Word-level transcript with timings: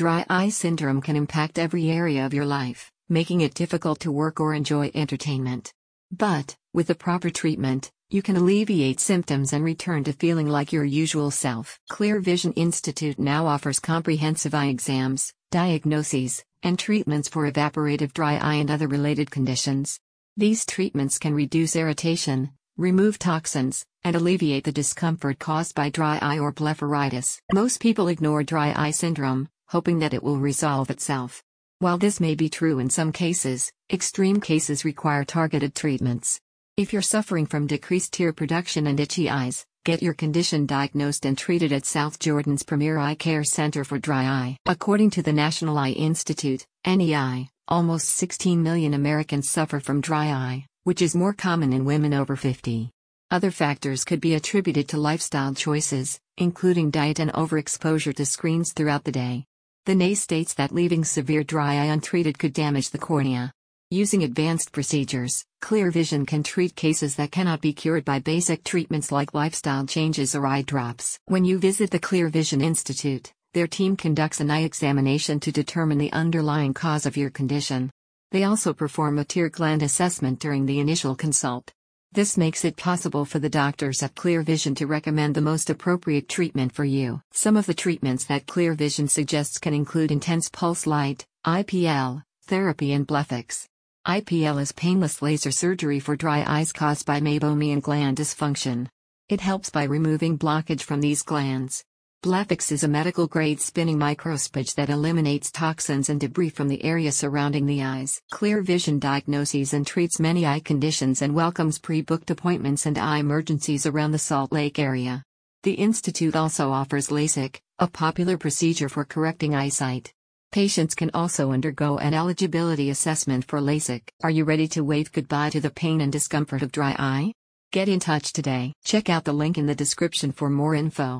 Dry 0.00 0.24
eye 0.30 0.48
syndrome 0.48 1.02
can 1.02 1.14
impact 1.14 1.58
every 1.58 1.90
area 1.90 2.24
of 2.24 2.32
your 2.32 2.46
life, 2.46 2.90
making 3.10 3.42
it 3.42 3.52
difficult 3.52 4.00
to 4.00 4.10
work 4.10 4.40
or 4.40 4.54
enjoy 4.54 4.90
entertainment. 4.94 5.74
But, 6.10 6.56
with 6.72 6.86
the 6.86 6.94
proper 6.94 7.28
treatment, 7.28 7.90
you 8.08 8.22
can 8.22 8.34
alleviate 8.34 8.98
symptoms 8.98 9.52
and 9.52 9.62
return 9.62 10.04
to 10.04 10.14
feeling 10.14 10.48
like 10.48 10.72
your 10.72 10.86
usual 10.86 11.30
self. 11.30 11.78
Clear 11.90 12.18
Vision 12.18 12.54
Institute 12.54 13.18
now 13.18 13.46
offers 13.46 13.78
comprehensive 13.78 14.54
eye 14.54 14.68
exams, 14.68 15.34
diagnoses, 15.50 16.42
and 16.62 16.78
treatments 16.78 17.28
for 17.28 17.52
evaporative 17.52 18.14
dry 18.14 18.36
eye 18.36 18.54
and 18.54 18.70
other 18.70 18.88
related 18.88 19.30
conditions. 19.30 20.00
These 20.34 20.64
treatments 20.64 21.18
can 21.18 21.34
reduce 21.34 21.76
irritation, 21.76 22.52
remove 22.78 23.18
toxins, 23.18 23.84
and 24.02 24.16
alleviate 24.16 24.64
the 24.64 24.72
discomfort 24.72 25.38
caused 25.38 25.74
by 25.74 25.90
dry 25.90 26.18
eye 26.22 26.38
or 26.38 26.54
blepharitis. 26.54 27.38
Most 27.52 27.80
people 27.80 28.08
ignore 28.08 28.42
dry 28.42 28.72
eye 28.74 28.92
syndrome, 28.92 29.50
hoping 29.70 30.00
that 30.00 30.12
it 30.12 30.22
will 30.22 30.36
resolve 30.36 30.90
itself. 30.90 31.42
While 31.78 31.96
this 31.96 32.20
may 32.20 32.34
be 32.34 32.48
true 32.48 32.78
in 32.78 32.90
some 32.90 33.12
cases, 33.12 33.72
extreme 33.90 34.40
cases 34.40 34.84
require 34.84 35.24
targeted 35.24 35.74
treatments. 35.74 36.40
If 36.76 36.92
you're 36.92 37.02
suffering 37.02 37.46
from 37.46 37.66
decreased 37.66 38.12
tear 38.12 38.32
production 38.32 38.86
and 38.86 38.98
itchy 38.98 39.30
eyes, 39.30 39.64
get 39.84 40.02
your 40.02 40.14
condition 40.14 40.66
diagnosed 40.66 41.24
and 41.24 41.38
treated 41.38 41.72
at 41.72 41.86
South 41.86 42.18
Jordan's 42.18 42.64
premier 42.64 42.98
eye 42.98 43.14
care 43.14 43.44
center 43.44 43.84
for 43.84 43.98
dry 43.98 44.24
eye. 44.24 44.56
According 44.66 45.10
to 45.10 45.22
the 45.22 45.32
National 45.32 45.78
Eye 45.78 45.90
Institute, 45.90 46.66
NEI, 46.86 47.48
almost 47.68 48.08
16 48.08 48.62
million 48.62 48.94
Americans 48.94 49.48
suffer 49.48 49.78
from 49.78 50.00
dry 50.00 50.32
eye, 50.32 50.66
which 50.84 51.00
is 51.00 51.14
more 51.14 51.32
common 51.32 51.72
in 51.72 51.84
women 51.84 52.12
over 52.12 52.34
50. 52.34 52.90
Other 53.30 53.52
factors 53.52 54.04
could 54.04 54.20
be 54.20 54.34
attributed 54.34 54.88
to 54.88 54.96
lifestyle 54.98 55.54
choices, 55.54 56.18
including 56.36 56.90
diet 56.90 57.20
and 57.20 57.32
overexposure 57.32 58.14
to 58.16 58.26
screens 58.26 58.72
throughout 58.72 59.04
the 59.04 59.12
day. 59.12 59.44
The 59.86 59.94
NEI 59.94 60.12
states 60.12 60.52
that 60.54 60.72
leaving 60.72 61.04
severe 61.04 61.42
dry 61.42 61.76
eye 61.76 61.86
untreated 61.86 62.38
could 62.38 62.52
damage 62.52 62.90
the 62.90 62.98
cornea. 62.98 63.50
Using 63.90 64.22
advanced 64.22 64.72
procedures, 64.72 65.42
Clear 65.62 65.90
Vision 65.90 66.26
can 66.26 66.42
treat 66.42 66.76
cases 66.76 67.16
that 67.16 67.32
cannot 67.32 67.62
be 67.62 67.72
cured 67.72 68.04
by 68.04 68.18
basic 68.18 68.62
treatments 68.62 69.10
like 69.10 69.32
lifestyle 69.32 69.86
changes 69.86 70.34
or 70.34 70.46
eye 70.46 70.62
drops. 70.62 71.18
When 71.26 71.46
you 71.46 71.58
visit 71.58 71.90
the 71.90 71.98
Clear 71.98 72.28
Vision 72.28 72.60
Institute, 72.60 73.32
their 73.54 73.66
team 73.66 73.96
conducts 73.96 74.38
an 74.38 74.50
eye 74.50 74.64
examination 74.64 75.40
to 75.40 75.50
determine 75.50 75.96
the 75.96 76.12
underlying 76.12 76.74
cause 76.74 77.06
of 77.06 77.16
your 77.16 77.30
condition. 77.30 77.90
They 78.32 78.44
also 78.44 78.74
perform 78.74 79.18
a 79.18 79.24
tear 79.24 79.48
gland 79.48 79.82
assessment 79.82 80.40
during 80.40 80.66
the 80.66 80.78
initial 80.78 81.16
consult. 81.16 81.72
This 82.12 82.36
makes 82.36 82.64
it 82.64 82.76
possible 82.76 83.24
for 83.24 83.38
the 83.38 83.48
doctors 83.48 84.02
at 84.02 84.16
Clear 84.16 84.42
Vision 84.42 84.74
to 84.74 84.86
recommend 84.88 85.36
the 85.36 85.40
most 85.40 85.70
appropriate 85.70 86.28
treatment 86.28 86.72
for 86.72 86.84
you. 86.84 87.22
Some 87.30 87.56
of 87.56 87.66
the 87.66 87.74
treatments 87.74 88.24
that 88.24 88.48
Clear 88.48 88.74
Vision 88.74 89.06
suggests 89.06 89.58
can 89.58 89.72
include 89.72 90.10
intense 90.10 90.48
pulse 90.48 90.88
light, 90.88 91.24
IPL, 91.46 92.24
therapy, 92.46 92.92
and 92.92 93.06
BlephEx. 93.06 93.66
IPL 94.08 94.60
is 94.60 94.72
painless 94.72 95.22
laser 95.22 95.52
surgery 95.52 96.00
for 96.00 96.16
dry 96.16 96.42
eyes 96.44 96.72
caused 96.72 97.06
by 97.06 97.20
meibomian 97.20 97.80
gland 97.80 98.16
dysfunction. 98.16 98.88
It 99.28 99.40
helps 99.40 99.70
by 99.70 99.84
removing 99.84 100.36
blockage 100.36 100.82
from 100.82 101.00
these 101.00 101.22
glands. 101.22 101.84
BlephEx 102.22 102.70
is 102.70 102.84
a 102.84 102.88
medical 102.88 103.26
grade 103.26 103.62
spinning 103.62 103.96
microsponge 103.96 104.74
that 104.74 104.90
eliminates 104.90 105.50
toxins 105.50 106.10
and 106.10 106.20
debris 106.20 106.50
from 106.50 106.68
the 106.68 106.84
area 106.84 107.10
surrounding 107.12 107.64
the 107.64 107.82
eyes. 107.82 108.20
Clear 108.30 108.60
Vision 108.60 108.98
diagnoses 108.98 109.72
and 109.72 109.86
treats 109.86 110.20
many 110.20 110.44
eye 110.44 110.60
conditions 110.60 111.22
and 111.22 111.34
welcomes 111.34 111.78
pre 111.78 112.02
booked 112.02 112.30
appointments 112.30 112.84
and 112.84 112.98
eye 112.98 113.20
emergencies 113.20 113.86
around 113.86 114.10
the 114.10 114.18
Salt 114.18 114.52
Lake 114.52 114.78
area. 114.78 115.24
The 115.62 115.72
Institute 115.72 116.36
also 116.36 116.70
offers 116.70 117.08
LASIK, 117.08 117.58
a 117.78 117.86
popular 117.86 118.36
procedure 118.36 118.90
for 118.90 119.06
correcting 119.06 119.54
eyesight. 119.54 120.12
Patients 120.52 120.94
can 120.94 121.10
also 121.14 121.52
undergo 121.52 121.96
an 121.96 122.12
eligibility 122.12 122.90
assessment 122.90 123.46
for 123.46 123.60
LASIK. 123.60 124.02
Are 124.22 124.30
you 124.30 124.44
ready 124.44 124.68
to 124.68 124.84
wave 124.84 125.10
goodbye 125.10 125.48
to 125.50 125.60
the 125.62 125.70
pain 125.70 126.02
and 126.02 126.12
discomfort 126.12 126.60
of 126.60 126.70
dry 126.70 126.94
eye? 126.98 127.32
Get 127.72 127.88
in 127.88 127.98
touch 127.98 128.34
today. 128.34 128.74
Check 128.84 129.08
out 129.08 129.24
the 129.24 129.32
link 129.32 129.56
in 129.56 129.64
the 129.64 129.74
description 129.74 130.32
for 130.32 130.50
more 130.50 130.74
info. 130.74 131.18